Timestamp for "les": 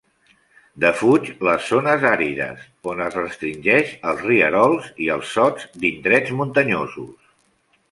1.47-1.67